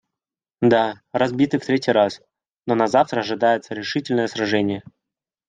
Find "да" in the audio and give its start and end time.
0.63-1.03